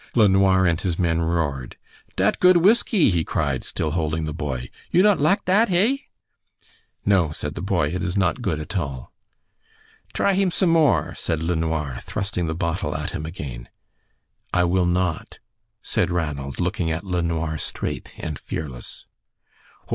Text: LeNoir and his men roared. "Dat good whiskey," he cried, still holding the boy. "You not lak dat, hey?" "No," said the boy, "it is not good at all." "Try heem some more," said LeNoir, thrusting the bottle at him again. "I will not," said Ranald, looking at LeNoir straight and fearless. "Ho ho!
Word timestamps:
LeNoir 0.15 0.65
and 0.65 0.81
his 0.81 0.97
men 0.97 1.21
roared. 1.21 1.77
"Dat 2.15 2.39
good 2.39 2.57
whiskey," 2.57 3.11
he 3.11 3.23
cried, 3.23 3.63
still 3.63 3.91
holding 3.91 4.25
the 4.25 4.33
boy. 4.33 4.71
"You 4.89 5.03
not 5.03 5.19
lak 5.21 5.45
dat, 5.45 5.69
hey?" 5.69 6.07
"No," 7.05 7.31
said 7.31 7.53
the 7.53 7.61
boy, 7.61 7.89
"it 7.93 8.01
is 8.01 8.17
not 8.17 8.41
good 8.41 8.59
at 8.59 8.75
all." 8.75 9.13
"Try 10.11 10.33
heem 10.33 10.49
some 10.49 10.71
more," 10.71 11.13
said 11.13 11.43
LeNoir, 11.43 11.99
thrusting 12.01 12.47
the 12.47 12.55
bottle 12.55 12.95
at 12.95 13.11
him 13.11 13.27
again. 13.27 13.69
"I 14.51 14.63
will 14.63 14.87
not," 14.87 15.37
said 15.83 16.09
Ranald, 16.09 16.59
looking 16.59 16.89
at 16.89 17.03
LeNoir 17.03 17.59
straight 17.59 18.15
and 18.17 18.39
fearless. 18.39 19.05
"Ho 19.81 19.85
ho! 19.89 19.89